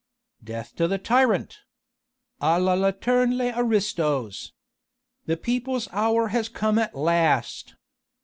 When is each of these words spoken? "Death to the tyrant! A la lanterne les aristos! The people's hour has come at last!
"Death 0.43 0.75
to 0.77 0.87
the 0.87 0.97
tyrant! 0.97 1.59
A 2.41 2.59
la 2.59 2.73
lanterne 2.73 3.37
les 3.37 3.53
aristos! 3.55 4.51
The 5.27 5.37
people's 5.37 5.87
hour 5.91 6.29
has 6.29 6.49
come 6.49 6.79
at 6.79 6.95
last! 6.95 7.75